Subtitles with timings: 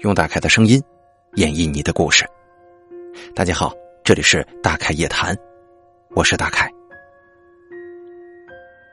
[0.00, 0.82] 用大凯的声音
[1.36, 2.26] 演绎你的故事。
[3.34, 3.72] 大家好，
[4.04, 5.34] 这里是大凯夜谈，
[6.10, 6.70] 我是大凯。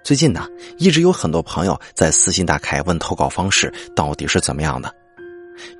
[0.01, 0.47] 最近呢，
[0.77, 4.89] 一直有很多朋友在私信大凯问投稿方式到底是怎么样的。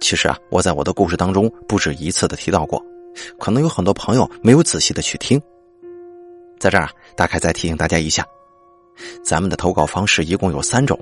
[0.01, 2.83] 其实啊，我在我的故事当中不止一次的提到过，
[3.39, 5.41] 可能有很多朋友没有仔细的去听。
[6.59, 8.25] 在这儿啊，大凯再提醒大家一下，
[9.23, 10.99] 咱们的投稿方式一共有三种。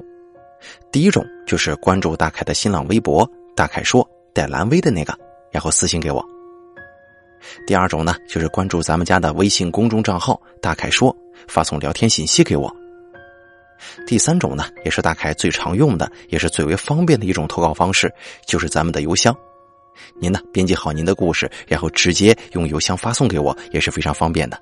[0.91, 5.13] 第一种就是关注大凯的新浪微博“大凯说”带蓝 V 的那个，
[5.51, 6.23] 然后私信给我。
[7.65, 11.15] 第二种呢，就是关注咱们家的微信公众账号“大凯说”，
[11.47, 12.73] 发送聊天信息给我。
[14.05, 18.13] 第三种呢，也是大凯最常用的，也是最为方便的一种投稿方式，
[18.45, 19.35] 就是咱们的邮箱。
[20.19, 24.57] 您呢，编辑好您的故事，然后直接用邮箱发送给我，也是非常方便的。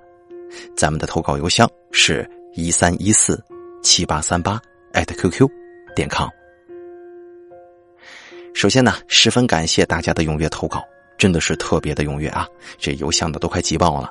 [0.75, 3.43] 咱们的投稿邮箱是一三一四
[3.83, 4.59] 七八三八
[4.93, 5.47] 艾特 QQ。
[5.95, 6.38] 点 com。
[8.53, 10.83] 首先呢，十分感谢大家的踊跃投稿，
[11.17, 12.47] 真的是特别的踊跃啊！
[12.77, 14.09] 这邮箱的都快挤爆了。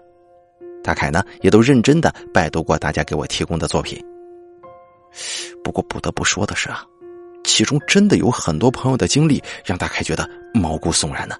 [0.82, 4.02] 大凯呢，也都认真的拜读过大家给我提供的作品。
[5.62, 6.82] 不过不得不说的是啊，
[7.44, 11.36] 其中真的有很多朋友的经历让大凯觉得毛骨悚然呢。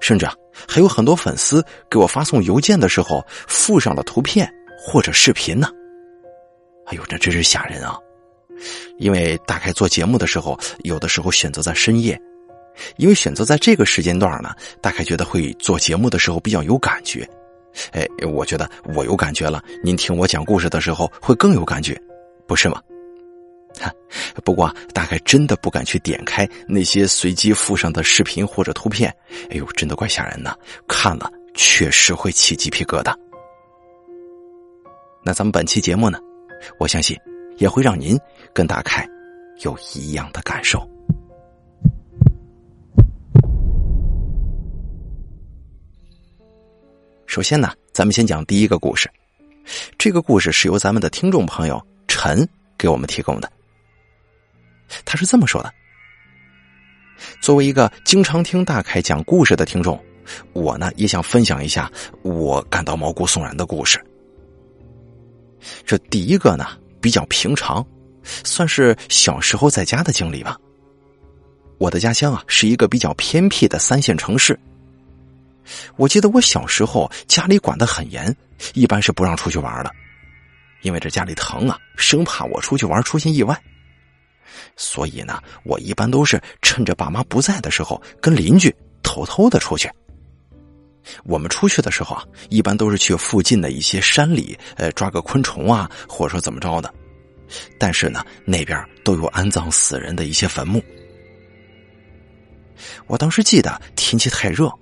[0.00, 0.34] 甚至啊，
[0.68, 5.68] 还有很多粉丝给我发送邮件的时候附上了图片或者视频呢。
[6.86, 7.98] 哎呦，这真是吓人啊！
[8.98, 12.20] 因为大概做节目的时候，有的时候选择在深夜，
[12.96, 17.28] 因为选择在这个时间段呢，大概觉得会做节目的时候比较有感觉。
[17.90, 22.00] 哎，我觉得我有感觉了，您听我讲故事的时候会更有感觉，
[22.46, 22.80] 不是吗？
[23.80, 23.90] 哈，
[24.44, 29.12] 不过大概真的不敢去点开那些随机附上的视频或者图片，
[29.50, 33.12] 哎呦，真的怪吓人的，看了确实会起鸡皮疙瘩。
[35.24, 36.20] 那咱们本期节目呢，
[36.78, 37.18] 我相信。
[37.56, 38.18] 也会让您
[38.52, 39.08] 跟大凯
[39.62, 40.88] 有一样的感受。
[47.26, 49.10] 首先呢，咱们先讲第一个故事。
[49.98, 52.46] 这个故事是由咱们的听众朋友陈
[52.78, 53.50] 给我们提供的。
[55.04, 55.72] 他是这么说的：
[57.40, 59.98] 作为一个经常听大凯讲故事的听众，
[60.52, 61.90] 我呢也想分享一下
[62.22, 63.98] 我感到毛骨悚然的故事。
[65.84, 66.66] 这第一个呢。
[67.04, 67.86] 比较平常，
[68.22, 70.56] 算是小时候在家的经历吧。
[71.76, 74.58] 我的家乡啊是一个比较偏僻的三线城市。
[75.96, 78.34] 我记得我小时候家里管得很严，
[78.72, 79.90] 一般是不让出去玩的，
[80.80, 83.54] 因为这家里疼啊，生怕我出去玩出现意外。
[84.74, 89.90] 所以呢，我一般都是趁着爸妈不在的时候，跟邻居偷偷的出去。
[91.24, 96.92] 我们出去的时候啊，一般都是去附近的一些山里，呃，抓个昆虫啊，或者说怎么着的。
[97.78, 100.82] 但是呢，那边都有安葬死人的一些坟墓。
[103.06, 104.72] 我当时记得天气太热，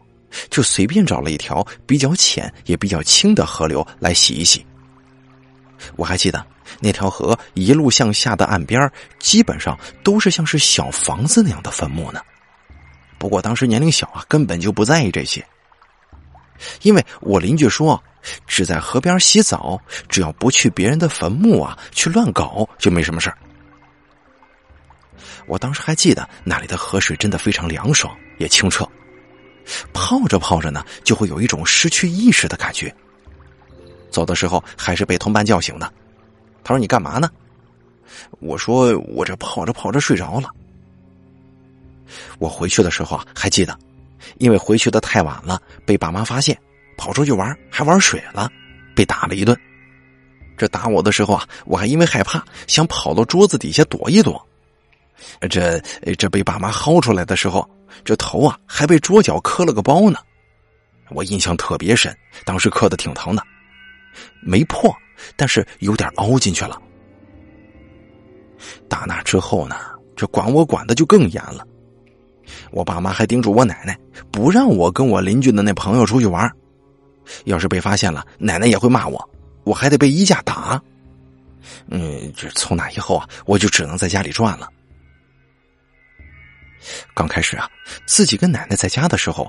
[0.49, 4.65] 就随便找了一条比较浅也比较清的河流来洗一洗。
[5.97, 6.45] 我还记得
[6.79, 12.21] 那条河一路向下的岸边，基本上都是像是小房子那样的坟墓呢。
[13.19, 15.45] 不过当时年龄小啊，根本就不在意这些。
[16.83, 18.03] 因为我邻居说，
[18.47, 23.37] 只在河边洗澡，只要不去别人的坟墓啊，去乱搞就没什么事儿。
[25.47, 28.89] 我当时还记得那里的河水真的非常凉爽，也清澈，
[29.93, 32.95] 泡着泡着呢，就会有一种失去意识的感觉。
[34.11, 35.93] 走的时候还是被同伴叫醒的，
[36.63, 37.31] 他说：“你干嘛呢？”
[38.41, 40.49] 我说：“我这泡着泡着睡着了。”
[42.39, 43.77] 我回去的时候啊，还记得。
[44.39, 46.59] 因为回去的太晚了，被爸妈发现，
[46.97, 48.51] 跑出去玩还玩水了，
[48.95, 49.59] 被打了一顿。
[50.57, 54.41] 这打我的时候啊，我还因为害怕，想跑到桌子底下躲一躲。
[55.49, 55.81] 这
[56.19, 57.69] 这被爸妈薅出来的时候，
[58.05, 60.19] 这头啊还被桌角磕了个包呢。
[61.11, 63.43] 我印象特别深，当时磕的挺疼的，
[64.41, 64.95] 没破，
[65.37, 66.81] 但是有点凹进去了。
[68.89, 69.77] 打那之后呢，
[70.17, 71.67] 这管我管的就更严了。
[72.71, 73.99] 我爸妈还叮嘱我奶奶，
[74.31, 76.51] 不让我跟我邻居的那朋友出去玩，
[77.45, 79.31] 要是被发现了，奶奶也会骂我，
[79.65, 80.81] 我还得被衣架打。
[81.89, 84.69] 嗯，这从那以后啊，我就只能在家里转了。
[87.15, 87.71] 刚开始啊，
[88.07, 89.49] 自己跟奶奶在家的时候，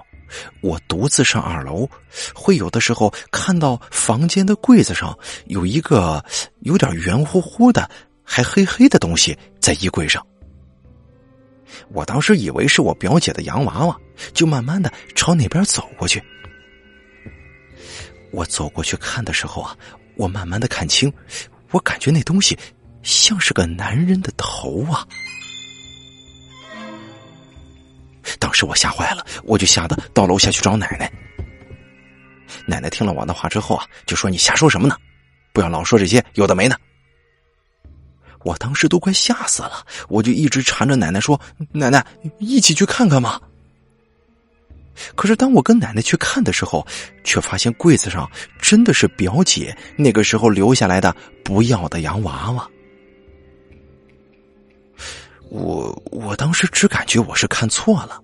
[0.62, 1.90] 我独自上二楼，
[2.34, 6.24] 会有的时候看到房间的柜子上有一个
[6.60, 7.90] 有点圆乎乎的、
[8.24, 10.24] 还黑黑的东西在衣柜上。
[11.90, 13.98] 我当时以为是我表姐的洋娃娃，
[14.34, 16.22] 就慢慢的朝那边走过去。
[18.32, 19.78] 我走过去看的时候啊，
[20.16, 21.12] 我慢慢的看清，
[21.72, 22.58] 我感觉那东西
[23.04, 25.08] 像是个男人的头啊。
[28.40, 31.12] 当时我吓坏了，我就吓得到楼下去找奶奶。
[32.66, 34.96] 奶奶听了我的话之后啊，就说：“你瞎说什么呢？
[35.52, 36.80] 不要老说这些有的没的。”
[38.44, 41.40] 我当时都快吓死了，我就一直缠着奶奶说
[41.72, 42.06] ：“奶奶，
[42.40, 43.40] 一起去看看嘛。”
[45.16, 46.86] 可是当我跟奶奶去看的时候，
[47.24, 48.30] 却发现柜子上
[48.62, 52.70] 真的是表姐那个时候留下来的不要的洋娃娃。
[55.50, 58.22] 我我当时只感觉我是看错了，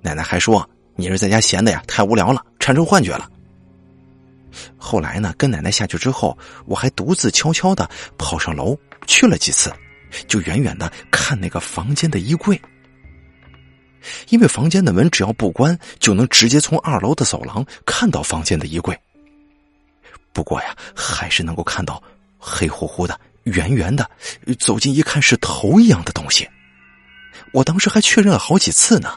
[0.00, 0.66] 奶奶还说
[0.96, 3.30] 你是在家闲的呀，太无聊了，产生幻觉了。
[4.76, 6.36] 后来呢，跟奶奶下去之后，
[6.66, 9.72] 我还独自悄悄的跑上楼去了几次，
[10.28, 12.60] 就远远的看那个房间的衣柜，
[14.28, 18.98] 因为房间的门只要不关，就能直接从二楼的走廊看到房间的衣柜。
[20.32, 22.02] 不过呀，还是能够看到
[22.38, 23.18] 黑乎乎的。
[23.44, 24.10] 圆圆的，
[24.58, 26.48] 走近一看是头一样的东西。
[27.52, 29.14] 我当时还确认了好几次呢。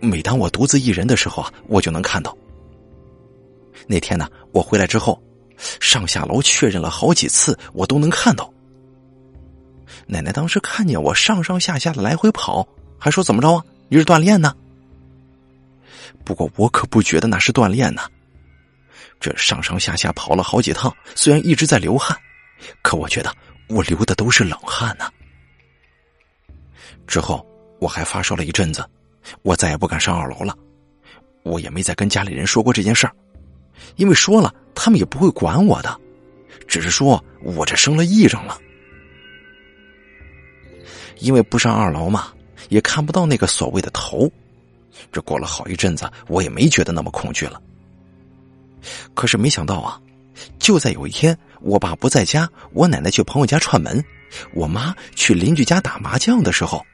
[0.00, 2.34] 每当我独自一人的时候啊，我就能看到。
[3.86, 5.20] 那天呢，我回来之后，
[5.80, 8.52] 上下楼确认了好几次，我都能看到。
[10.06, 12.66] 奶奶当时看见我上上下下的来回跑，
[12.98, 13.64] 还说：“怎么着啊？
[13.88, 14.54] 你是锻炼呢？”
[16.24, 18.02] 不过我可不觉得那是锻炼呢。
[19.20, 22.16] 这上上下下跑了好几趟，虽然一直在流汗。
[22.80, 23.34] 可我觉得
[23.68, 25.10] 我流的都是冷汗呢。
[27.06, 27.44] 之后
[27.80, 28.84] 我还发烧了一阵子，
[29.42, 30.56] 我再也不敢上二楼了。
[31.42, 33.12] 我也没再跟家里人说过这件事儿，
[33.96, 36.00] 因为说了他们也不会管我的，
[36.66, 38.58] 只是说我这生了癔症了。
[41.18, 42.32] 因为不上二楼嘛，
[42.68, 44.30] 也看不到那个所谓的头。
[45.10, 47.60] 这过了好一阵子，我也没觉得那么恐惧了。
[49.14, 50.00] 可是没想到啊。
[50.58, 54.02] 就在有一天，我爸不在家，我奶奶去朋友家串门，
[54.54, 56.84] 我妈去邻居家打麻将的时候，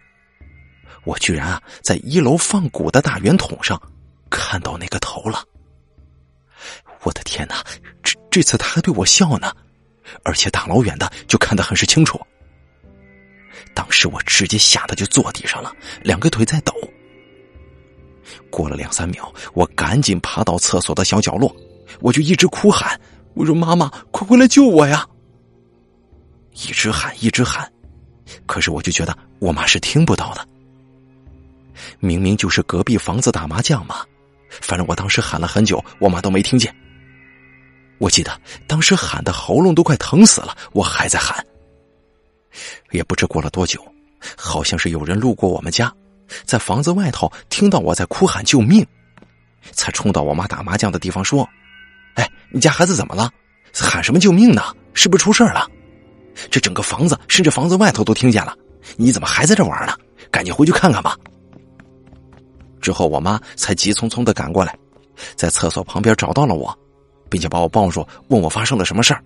[1.04, 3.80] 我居然啊在一楼放鼓的大圆筒上
[4.28, 5.44] 看到那个头了。
[7.02, 7.64] 我的天哪，
[8.02, 9.52] 这这次他还对我笑呢，
[10.24, 12.20] 而且大老远的就看得很是清楚。
[13.74, 15.72] 当时我直接吓得就坐地上了，
[16.02, 16.72] 两个腿在抖。
[18.50, 21.54] 过了两三秒，我赶紧爬到厕所的小角落，
[22.00, 23.00] 我就一直哭喊。
[23.34, 25.06] 我说：“妈妈，快回来救我呀！”
[26.52, 27.70] 一直喊，一直喊，
[28.46, 30.46] 可是我就觉得我妈是听不到的。
[32.00, 34.04] 明明就是隔壁房子打麻将嘛，
[34.50, 36.74] 反正我当时喊了很久，我妈都没听见。
[37.98, 41.44] 我记得当时喊的喉咙都快疼死了，我还在喊。
[42.90, 43.80] 也不知过了多久，
[44.36, 45.92] 好像是有人路过我们家，
[46.44, 48.86] 在房子外头听到我在哭喊救命，
[49.72, 51.48] 才冲到我妈打麻将的地方说。
[52.14, 53.30] 哎，你家孩子怎么了？
[53.74, 54.74] 喊什么救命呢？
[54.92, 55.68] 是不是出事了？
[56.50, 58.56] 这整个房子，甚至房子外头都听见了。
[58.96, 59.96] 你怎么还在这玩呢？
[60.30, 61.16] 赶紧回去看看吧。
[62.80, 64.76] 之后，我妈才急匆匆的赶过来，
[65.36, 66.76] 在厕所旁边找到了我，
[67.28, 69.22] 并且把我抱住，问我发生了什么事儿。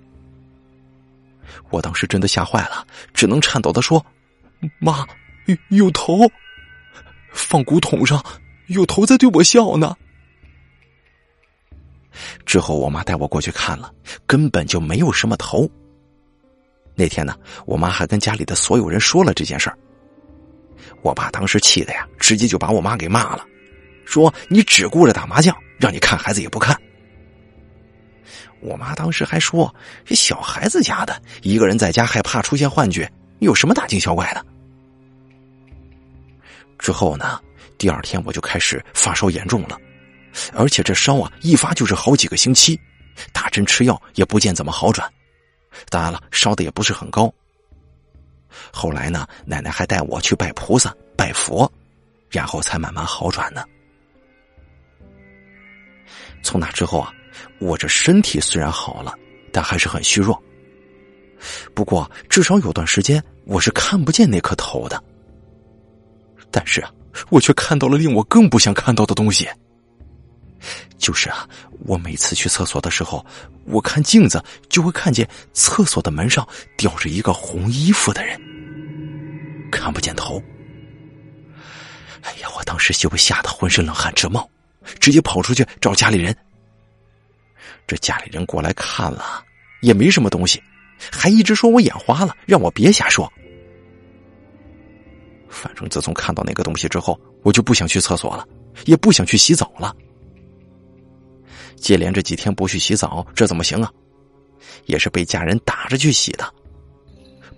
[1.71, 4.05] 我当时真的吓坏了，只能颤抖的说
[4.79, 5.07] ：“妈，
[5.69, 6.19] 有头，
[7.33, 8.23] 放古桶上
[8.67, 9.97] 有头在对我笑呢。”
[12.45, 13.91] 之后，我妈带我过去看了，
[14.27, 15.69] 根本就没有什么头。
[16.95, 17.35] 那天呢，
[17.65, 19.79] 我妈还跟家里的所有人说了这件事儿。
[21.01, 23.47] 我爸当时气的呀，直接就把我妈给骂了，
[24.05, 26.79] 说：“你只顾着打麻将，让你看孩子也不看。”
[28.63, 29.75] 我妈当时还说
[30.07, 34.47] ：“这小孩子家的，一个人在家害怕出现幻觉，有什么大惊小怪的？”
[36.79, 37.41] 之后呢，
[37.77, 39.79] 第二天我就开始发烧严重了。
[40.55, 42.81] 而且这烧啊，一发就是好几个星期，
[43.33, 45.11] 打针吃药也不见怎么好转。
[45.91, 47.33] 当然了，烧的也不是很高。
[48.73, 51.71] 后来呢，奶奶还带我去拜菩萨、拜佛，
[52.31, 53.63] 然后才慢慢好转呢。
[56.43, 57.13] 从那之后啊，
[57.59, 59.15] 我这身体虽然好了，
[59.53, 60.41] 但还是很虚弱。
[61.75, 65.03] 不过至少有段时间我是看不见那颗头的。
[66.51, 66.93] 但是啊，
[67.31, 69.49] 我却看到了令我更不想看到的东西。
[70.97, 71.49] 就是啊，
[71.87, 73.25] 我每次去厕所的时候，
[73.65, 76.47] 我看镜子就会看见厕所的门上
[76.77, 78.41] 吊着一个红衣服的人，
[79.73, 80.41] 看不见头。
[82.21, 84.49] 哎呀，我当时就被吓得浑身冷汗直冒，
[85.01, 86.37] 直接跑出去找家里人。
[87.87, 89.45] 这家里人过来看了，
[89.81, 90.63] 也没什么东西，
[91.11, 93.31] 还一直说我眼花了，让我别瞎说。
[95.49, 98.47] 反正自从看到那个东西之后，我就不想去厕所了，
[98.87, 99.95] 也不想去洗澡了。
[101.77, 103.93] 接连这几天不去洗澡，这怎么行啊？
[104.87, 106.55] 也是被家人打着去洗的。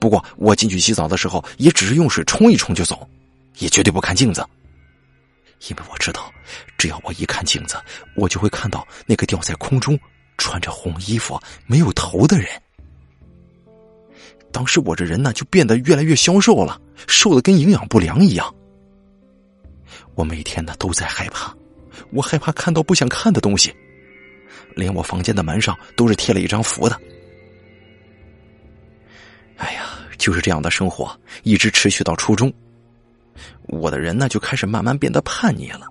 [0.01, 3.09] 不过我进去洗澡的时候，也只是用水冲一冲就走，
[3.59, 4.45] 也绝对不看镜子。
[5.69, 6.33] 因为我知道，
[6.77, 7.77] 只要我一看镜子，
[8.17, 9.99] 我就会看到那个吊在空中、
[10.37, 12.49] 穿着红衣服、没有头的人。
[14.53, 18.55] 当时我这人呢，就变得越来越消瘦了，瘦的跟营养不良一样。
[20.15, 21.53] 我每天呢都在害怕，
[22.13, 23.75] 我害怕看到不想看的东西，
[24.77, 27.01] 连我房间的门上都是贴了一张符的。
[29.57, 29.87] 哎呀，
[30.19, 32.53] 就是这样的生活，一直持续到初中。
[33.67, 35.89] 我的人呢，就开始慢慢变得叛逆了，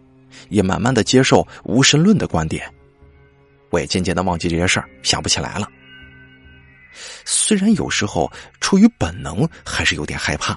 [0.47, 2.73] 也慢慢的接受无神论的观点。
[3.73, 5.67] 我也渐渐的忘记这些事儿，想不起来了。
[7.25, 10.55] 虽然有时候出于本能还是有点害怕，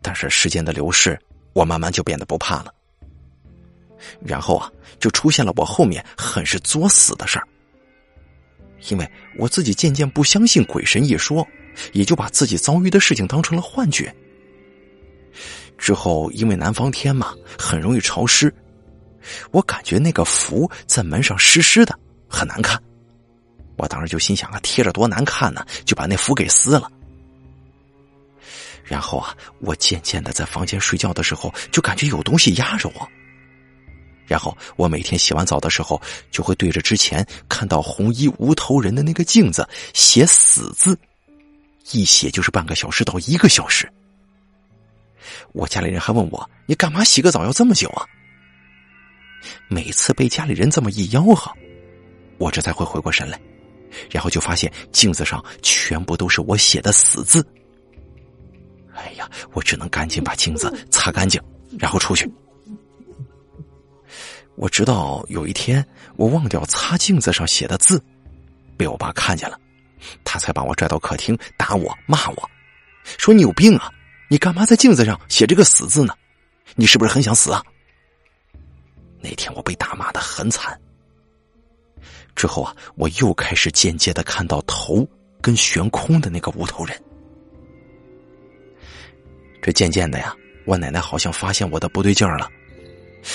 [0.00, 1.20] 但是时间的流逝，
[1.52, 2.72] 我慢慢就变得不怕了。
[4.24, 7.46] 然后啊，就出现了我后面很是作死的事儿。
[8.88, 9.06] 因为
[9.36, 11.46] 我自己渐渐不相信鬼神一说，
[11.92, 14.14] 也就把自己遭遇的事情当成了幻觉。
[15.76, 18.50] 之后，因为南方天嘛，很容易潮湿，
[19.50, 22.80] 我感觉那个符在门上湿湿的，很难看。
[23.76, 26.90] 我当时就心想啊，贴着多难看呢，就把那符给撕了。
[28.84, 33.08] 然后啊，我渐渐的在房间睡觉的时候，就感觉有东西压着我。
[34.26, 40.98] 然后我每天洗完澡的时候，就会对着之前看到红衣无头人的那个镜子写死字，
[41.92, 43.92] 一写就是半个小时到一个小时。
[45.52, 48.06] 我家里人还问我：“你干嘛洗个澡要这么久啊？”
[49.68, 51.52] 每次被家里人这么一吆喝，
[52.38, 53.40] 我这才会回过神来，
[54.10, 57.46] 然后就发现镜子上全部都是我写的死字。
[58.94, 61.40] 哎呀，我只能赶紧把镜子擦干净，
[61.78, 62.30] 然后出去。
[64.54, 68.02] 我直到有一天，我忘掉擦镜子上写的字，
[68.76, 69.60] 被我爸看见了，
[70.24, 72.50] 他才把我拽到客厅打我骂我，
[73.18, 73.90] 说你有病啊！
[74.28, 76.14] 你干嘛在镜子上写这个死字呢？
[76.74, 77.62] 你是不是很想死啊？
[79.20, 80.78] 那天我被打骂的很惨。
[82.36, 85.04] 之后啊，我又开始间接的看到头
[85.40, 86.96] 跟悬空的那个无头人。
[89.62, 90.32] 这渐渐的呀，
[90.66, 92.48] 我奶奶好像发现我的不对劲儿了，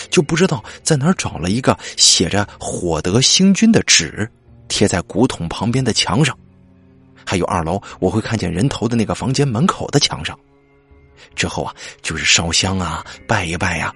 [0.09, 4.29] 就不知道在哪儿找了一个写着“火德星君”的纸，
[4.69, 6.37] 贴在古桶旁边的墙上，
[7.25, 10.39] 还有二楼我会看见人头的那个房间门口的墙上。
[11.35, 13.93] 之后啊，就是烧香啊，拜一拜呀。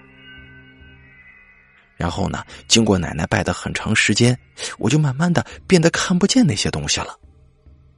[1.95, 4.37] 然后呢，经过奶奶拜的很长时间，
[4.77, 7.17] 我就慢慢的变得看不见那些东西了，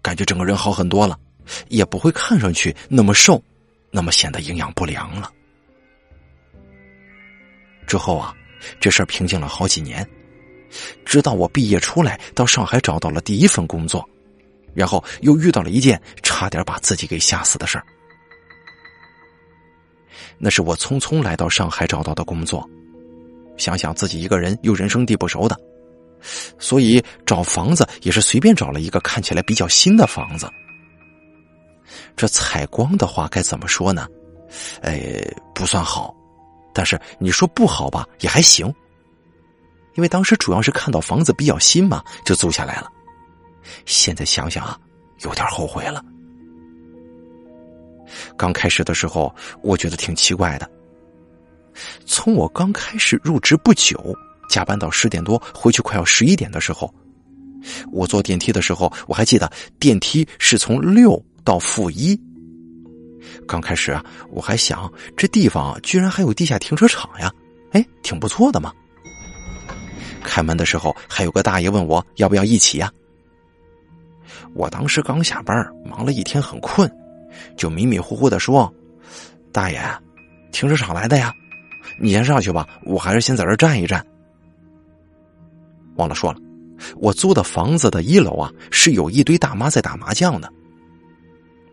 [0.01, 1.19] 感觉整个人好很多了，
[1.69, 3.41] 也不会看上去那么瘦，
[3.89, 5.31] 那么显得营养不良了。
[7.87, 8.35] 之后啊，
[8.79, 10.07] 这事儿平静了好几年，
[11.05, 14.07] 直到我毕业出来，到上海找到了第一份工作，
[14.73, 17.85] 然后又遇到了一件差点把自己给吓死的事儿。
[20.37, 22.69] 那是我匆匆来到上海找到的工作，
[23.57, 25.59] 想想自己一个人又人生地不熟的，
[26.57, 30.47] 所以找房子也是随便找了一个看起来比较新的房子。
[32.15, 34.07] 这采光的话该怎么说呢？
[34.81, 35.21] 哎，
[35.53, 36.15] 不算好，
[36.73, 38.73] 但是你说不好吧，也还行。
[39.95, 42.87] 因为当时主要是看到房子比较新嘛，就租下来了。
[43.85, 44.79] 现在想想啊，
[45.23, 46.03] 有点后悔了。
[48.37, 50.69] 刚开始的时候，我觉得挺奇怪的。
[52.05, 54.15] 从我刚开始入职不久，
[54.49, 56.93] 加班到十点多，回去快要十一点的时候，
[57.91, 62.19] 我坐电梯的时候，我还记得电梯是从六到负一。
[63.47, 67.31] 刚开始啊，我还想这地方居然还有地下停车场呀，
[67.71, 68.71] 哎，挺不错的嘛。
[70.23, 72.91] 开门的时候，还有个大爷问我要不要一起呀。
[74.53, 75.55] 我当时刚下班，
[75.85, 76.89] 忙了一天，很困。
[77.55, 78.73] 就迷迷糊糊的说
[79.51, 79.79] ：“大爷，
[80.51, 81.31] 停车场来的呀，
[81.99, 84.05] 你先上去吧，我还是先在这站一站。”
[85.95, 86.39] 忘了说了，
[86.97, 90.51] 我租的房子的一楼啊，是有一堆大妈在打麻将的。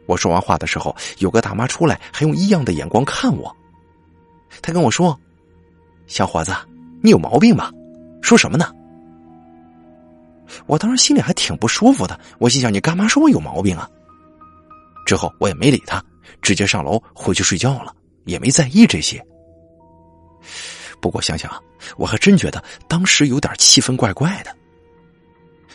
[0.07, 3.55] 我说完话的时候，有个大妈出来，还用异样的眼光看我。
[4.63, 5.19] 他跟我说
[6.07, 6.53] ：“小伙子，
[7.03, 7.71] 你有毛病吧？
[8.23, 8.71] 说什么呢？”
[10.67, 13.89] 我当时心里还挺不舒服的，我心想：“你干嘛说我有毛病啊？”
[15.07, 16.03] 之后我也没理他，
[16.41, 19.23] 直接上楼回去睡觉了，也没在意这些。
[21.05, 21.61] 不过想想啊，
[21.99, 24.57] 我还真觉得当时有点气氛怪怪的。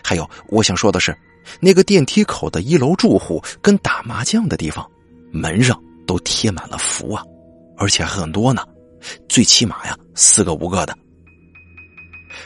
[0.03, 1.15] 还有，我想说的是，
[1.59, 4.89] 那个电梯口的一楼住户跟打麻将的地方，
[5.31, 7.23] 门上都贴满了符啊，
[7.77, 8.67] 而且很多呢，
[9.27, 10.97] 最起码呀四个五个的，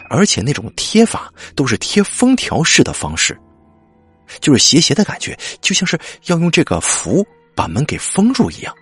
[0.10, 3.40] 而且那种贴法都是贴封条式的方式。
[4.42, 7.26] 就是斜斜的感觉，就像是要用这个符
[7.56, 8.76] 把门给封住一样。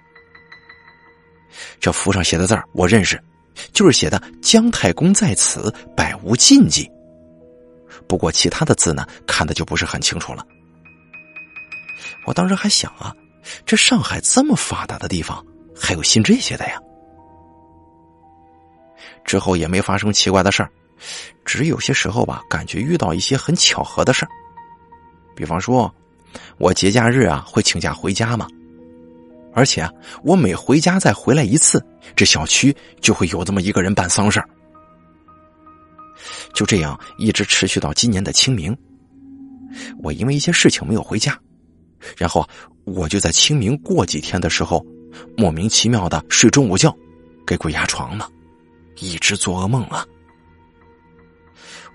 [1.79, 3.22] 这符上写的字儿我认识，
[3.74, 6.89] 就是写的“姜太公在此，百无禁忌”。
[8.08, 10.46] 不过其他的字呢，看的就不是很清楚了。
[12.25, 13.15] 我当时还想啊，
[13.65, 16.79] 这上海这么发达的地方，还有信这些的呀？
[19.24, 20.70] 之后也没发生奇怪的事儿，
[21.46, 24.29] 只有些时候吧，感觉遇到一些很巧合的事儿。
[25.36, 25.93] 比方说，
[26.58, 28.48] 我节假日啊会请假回家嘛，
[29.53, 29.91] 而且啊
[30.24, 31.84] 我每回家再回来一次，
[32.15, 34.41] 这小区就会有这么一个人办丧事
[36.53, 38.75] 就这样一直持续到今年的清明。
[40.03, 41.38] 我因为一些事情没有回家，
[42.17, 42.48] 然后
[42.84, 44.86] 我就在清明过几天的时候，
[45.38, 46.96] 莫名其妙的睡中午觉，
[47.48, 48.29] 给鬼压床了。
[48.98, 50.05] 一直做噩梦啊！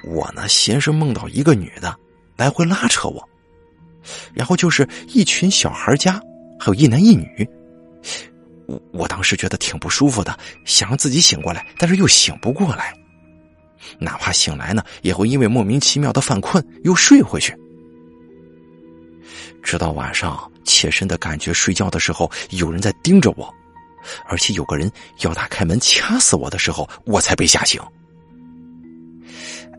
[0.05, 1.95] 我呢，先是梦到一个女的
[2.37, 3.29] 来回拉扯我，
[4.33, 6.21] 然后就是一群小孩家，
[6.59, 7.49] 还有一男一女。
[8.67, 12.93] 我我当时觉得挺不舒服的，想让自己醒过来，但是又醒不过来。
[13.99, 17.57] 哪怕醒来呢，也会因为莫名其妙的犯困又睡回去。
[19.63, 23.53] 直到晚上，切身的感觉睡觉的时候有人在盯着我。
[24.29, 24.91] 而且有个人
[25.23, 27.81] 要打开门掐死我的时候，我才被吓醒。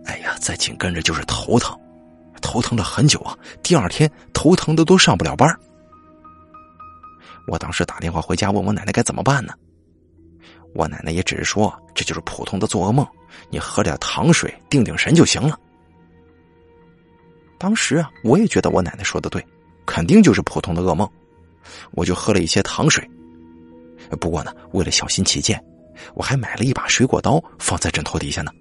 [0.05, 1.77] 哎呀，再紧跟着就是头疼，
[2.41, 3.37] 头疼了很久啊。
[3.63, 5.49] 第二天头疼的都上不了班。
[7.47, 9.53] 我当时打电话回家问我奶奶该怎么办呢？
[10.75, 13.07] 我奶奶也只是说这就是普通的做噩梦，
[13.49, 15.57] 你喝点糖水定定神就行了。
[17.57, 19.43] 当时啊，我也觉得我奶奶说的对，
[19.85, 21.09] 肯定就是普通的噩梦，
[21.91, 23.09] 我就喝了一些糖水。
[24.19, 25.59] 不过呢，为了小心起见，
[26.13, 28.51] 我还买了一把水果刀放在枕头底下呢，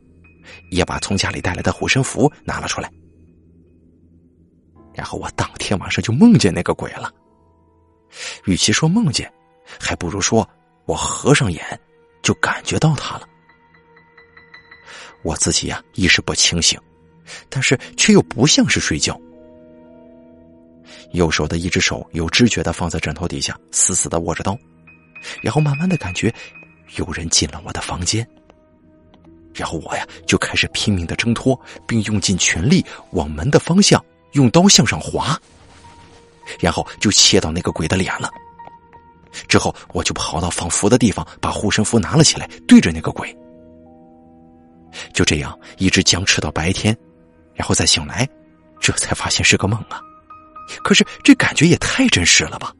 [0.70, 2.90] 也把从家里带来的护身符拿了出来。
[4.94, 7.12] 然后我当天晚上就梦见那个鬼了。
[8.44, 9.30] 与其说梦见，
[9.78, 10.48] 还不如说
[10.84, 11.80] 我合上眼
[12.22, 13.28] 就感觉到他了。
[15.22, 16.80] 我自己呀意识不清醒，
[17.48, 19.20] 但是却又不像是睡觉。
[21.12, 24.56] 右手的一只手有知觉的放在枕头底下，死死的握着刀。
[25.42, 26.32] 然后慢慢的感觉，
[26.96, 28.26] 有人进了我的房间。
[29.54, 35.40] 然后我呀就开始拼命的挣脱，并用尽全力往门的方向用刀向上划。
[36.60, 38.30] 然后就切到那个鬼的脸了。
[39.48, 43.36] 之后我就跑到放符的地方，把护身符拿了起来，对着那个鬼。
[45.12, 46.96] 就这样一直僵持到白天，
[47.54, 48.26] 然后再醒来，
[48.80, 50.00] 这才发现是个梦啊！
[50.82, 52.72] 可是这感觉也太真实了吧！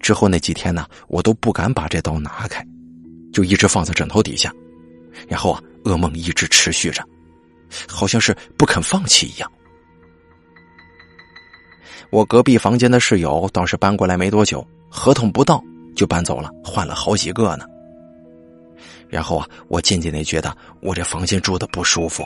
[0.00, 2.64] 之后那几天呢，我都不敢把这刀拿开，
[3.32, 4.52] 就一直放在枕头底下。
[5.28, 7.04] 然后啊，噩梦一直持续着，
[7.88, 9.50] 好像是不肯放弃一样。
[12.10, 15.62] 我隔壁房间的室友倒是搬过来没多久，合同不到
[15.94, 17.66] 就搬走了，换了好几个呢。
[19.08, 22.24] 然后啊，我渐渐的觉得我这房间住的不舒服，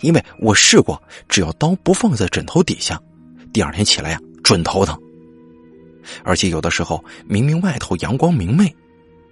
[0.00, 3.00] 因为我试过，只要刀不放在枕头底下，
[3.52, 4.98] 第二天起来呀，准头疼。
[6.24, 8.74] 而且有的时候，明明外头阳光明媚，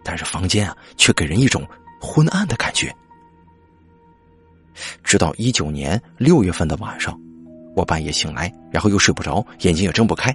[0.04, 1.66] 但是房间啊却给人一种
[2.00, 2.94] 昏暗的感觉。
[5.02, 7.18] 直到一九年六月份的晚上，
[7.74, 10.34] 我半夜醒来，然后又睡不着，眼睛也睁不开。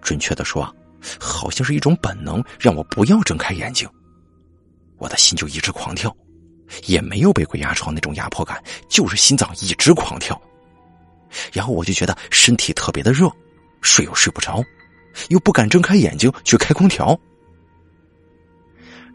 [0.00, 0.74] 准确的说，
[1.18, 3.88] 好像是一种本能让我不要睁开眼睛。
[4.98, 6.14] 我的心就一直狂跳，
[6.86, 10.40] 也没有被鬼压床那种压迫感，就是心脏一直狂跳。
[11.52, 13.30] 然后我就觉得身体特别的热，
[13.80, 14.62] 睡又睡不着。
[15.28, 17.18] 又不敢睁开眼睛去开空调，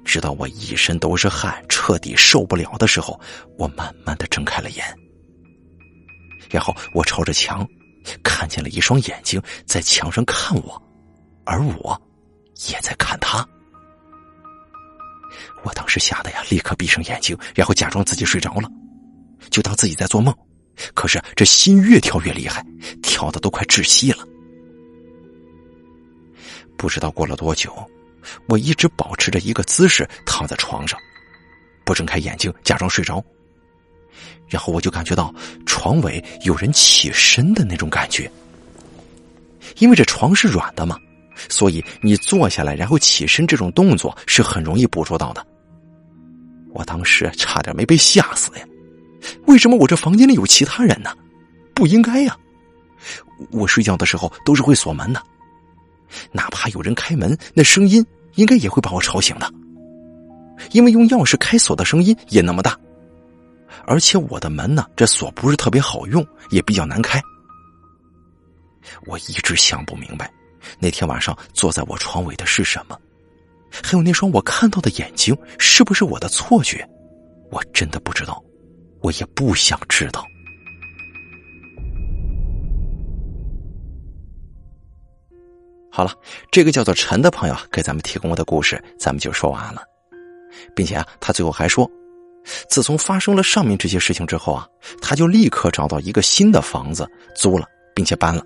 [0.03, 3.17] 直到我一身都是汗，彻底受不了的时候，
[3.57, 4.85] 我慢慢的睁开了眼。
[6.49, 7.67] 然后我朝着墙，
[8.23, 10.81] 看见了一双眼睛在墙上看我，
[11.45, 11.99] 而我
[12.69, 13.47] 也在看他。
[15.63, 18.69] 我当时吓得呀，立刻闭上眼睛，然后假装自己睡着了，
[19.49, 20.33] 就当自己在做梦。
[20.93, 22.65] 可是这心越跳越厉害，
[23.01, 24.25] 跳的都快窒息了。
[26.77, 27.73] 不知道过了多久，
[28.47, 30.99] 我一直保持着一个姿势躺在床上，
[31.83, 33.23] 不睁开眼睛，假装睡着。
[34.47, 35.33] 然后我就感觉到
[35.65, 38.29] 床尾有人起身的那种感觉。
[39.77, 40.97] 因为这床是软的嘛，
[41.49, 45.45] 所以你坐下来然后起身这种动作是很容易捕捉到的。
[46.73, 48.65] 我当时差点没被吓死呀！
[49.47, 51.09] 为什么我这房间里有其他人呢？
[51.73, 52.37] 不应该呀！
[53.51, 55.21] 我睡觉的时候都是会锁门的。
[56.31, 58.05] 哪怕有人开门，那声音
[58.35, 59.51] 应该也会把我吵醒的，
[60.71, 62.77] 因为用钥匙开锁的声音也那么大，
[63.85, 67.21] 而且我的门呢，这锁不是特别好用，也比较难开。
[69.05, 70.31] 我一直想不明白，
[70.79, 72.97] 那天晚上坐在我床尾的是什么，
[73.83, 76.87] 还有那双我看到的眼睛，是不是我的错觉？
[77.51, 78.43] 我真的不知道，
[79.01, 80.25] 我也不想知道。
[85.91, 86.11] 好了，
[86.51, 89.81] 这个叫做陈的朋友给咱们提供的故事，咱们就说完了，
[90.75, 91.89] 并且啊，他最后还说，
[92.69, 94.67] 自从发生了上面这些事情之后啊，
[95.01, 98.43] 他就立刻找到一个新的房子租了，并且搬了。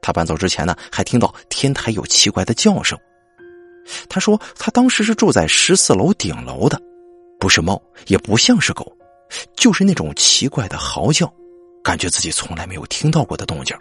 [0.00, 2.98] 他搬走之前呢，还听到天台有奇怪的叫声。
[4.08, 6.80] 他说他当时是住在十四楼顶楼的，
[7.38, 8.96] 不是猫，也不像是狗，
[9.56, 11.32] 就是那种奇怪的嚎叫，
[11.82, 13.76] 感觉自己从来没有听到过的动静。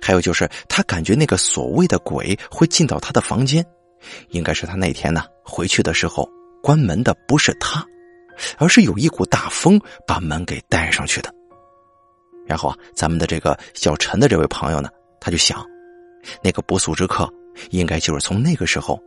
[0.00, 3.64] 还有就是，他感觉那个所谓的鬼会进到他的房间，
[4.30, 6.26] 应该是他那天呢回去的时候
[6.62, 7.84] 关门的不是他，
[8.56, 11.34] 而是有一股大风把门给带上去的。
[12.46, 14.88] 然后啊，咱们的这个小陈的这位朋友呢，
[15.20, 15.64] 他就想，
[16.42, 17.28] 那个不速之客
[17.70, 19.00] 应该就是从那个时候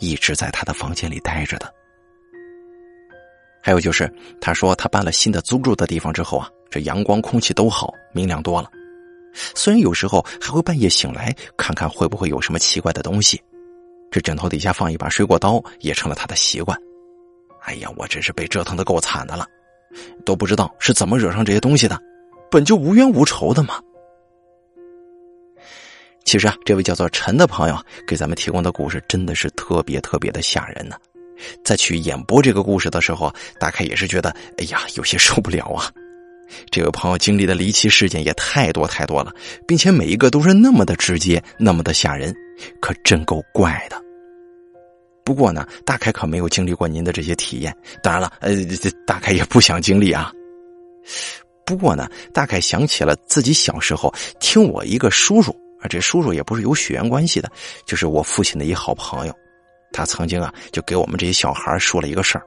[0.00, 1.72] 一直在他的房间里待着的。
[3.62, 8.68] 还有就是，他说他搬了新的租住的地方之后啊，这阳光空气都好，明亮多了。
[9.54, 13.40] 虽然有时候还会半夜醒来，看看会不会有什么奇怪的东西，
[14.10, 16.76] 这枕头底下放一把水果刀也成了他的习惯。
[17.66, 19.44] 哎呀，我真是被折腾的够惨的了，
[20.24, 22.00] 都不知道是怎么惹上这些东西的，
[22.50, 23.80] 本就无冤无仇的嘛。
[26.24, 27.76] 其实啊，这位叫做陈的朋友
[28.06, 30.96] 给咱们提供的故事真的是特别特别的吓人呢。
[31.64, 35.90] 在去演播这个故事的时候，大概也是觉得，哎呀，有些受不了啊。
[36.70, 39.34] 这位朋友经历的离奇事件也太多太多了，
[39.66, 42.32] 并且每一个都是那么的直接，那么的吓人，
[42.80, 44.00] 可真够怪的。
[45.26, 47.76] 不过呢，大凯可没有经历过您的这些体验。
[48.00, 48.54] 当然了，呃，
[49.04, 50.32] 大凯也不想经历啊。
[51.64, 57.50] 不过呢，大凯想起了自己小时候听我一个叔叔啊，这叔叔也不是有血缘关系的，
[57.84, 59.34] 就是我父亲的一好朋友，
[59.92, 62.44] 他曾经啊就给我们这些小孩说了一个事儿。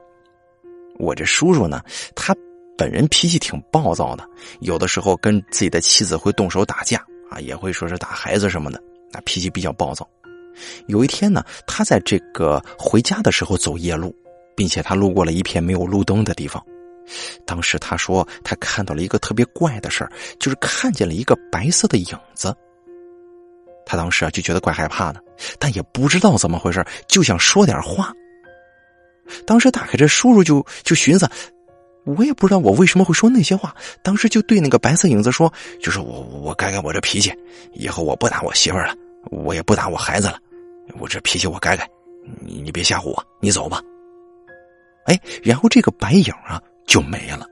[0.98, 1.84] 我这叔叔呢，
[2.16, 2.34] 他。
[2.78, 4.26] 本人脾气挺暴躁的，
[4.62, 10.10] 有的时候跟自己的妻子会动手打架啊，也会说是打孩子什么的，那脾气比较暴躁。
[10.88, 14.16] 有一天呢，他在这个回家的时候走夜路，
[14.56, 16.64] 并且他路过了一片没有路灯的地方。
[17.46, 22.56] 当时他说他看到了一个特别怪的事儿，就是看见了一个白色的影子。
[23.86, 25.20] 他当时啊就觉得怪害怕的，
[25.58, 28.14] 但也不知道怎么回事，就想说点话。
[29.46, 31.28] 当时打开这叔叔就就寻思。
[32.06, 37.32] 我也不知道我为什么会说那些话，当时就对那个白色影子说：“就是我，我改改我这脾气，
[37.74, 38.96] 以后我不打我媳妇了，
[39.30, 40.40] 我也不打我孩子了，
[40.98, 41.90] 我这脾气我改改，
[42.42, 43.82] 你你别吓唬我，你走吧。”
[45.06, 47.46] 哎，然后这个白影啊就没了。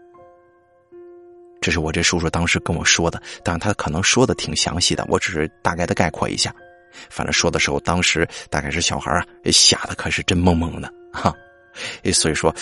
[1.60, 6.54] 这是我这叔叔当时跟我说的，但是他可能说的挺详细的，我只是大概的概括一下。
[7.10, 11.34] 反正说的时候，当时大概是小孩啊，吓得可是真懵懵的哈，
[12.14, 12.54] 所以说。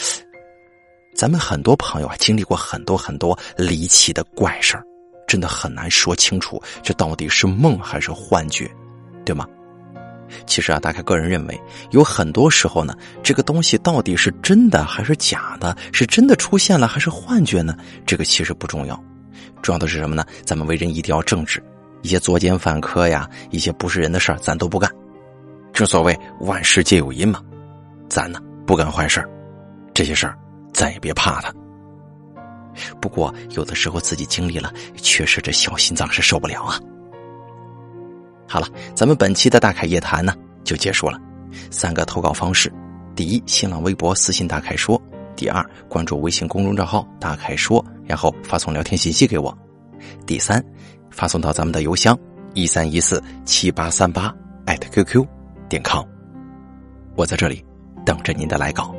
[1.15, 4.77] 咱们很多朋友啊，经历过很多很多离奇的怪事，
[5.25, 8.69] 真的很难说清楚这到底是梦还是幻觉，
[9.25, 9.47] 对吗？
[10.45, 11.59] 其实啊，大概个人认为，
[11.91, 17.75] 有很多时候呢，这个东西到底是真的还是假的，是真的出现了还是幻觉呢？
[18.05, 19.01] 这个其实不重要，
[19.61, 20.25] 重要的是什么呢？
[20.45, 21.63] 咱们为人一定要正直，
[22.01, 24.89] 一些作奸犯科呀，一些不是人的事儿，咱都不干。
[25.73, 27.41] 正所谓万事皆有因嘛，
[28.09, 29.23] 咱呢不干坏事
[29.93, 30.37] 这些事儿。
[30.73, 31.53] 咱也别怕他。
[32.99, 36.77] 不过有的时候自己经历了，确实这小心脏是受不了啊。
[38.47, 41.19] 好了，咱们本期的大凯夜谈呢就结束了。
[41.71, 42.71] 三个投稿方式：
[43.15, 44.99] 第一，新浪微博私信大凯说；
[45.35, 49.51] 第二，关注微信公众账号大凯说，然后发送聊天信息给我；
[50.25, 50.63] 第三，
[51.09, 52.17] 发送到咱们的邮箱
[52.53, 54.33] 一三一四七八三八
[54.65, 55.25] 艾特 QQ
[55.67, 56.05] 点 com。
[57.15, 57.65] 我在这里
[58.05, 58.94] 等着您的来稿。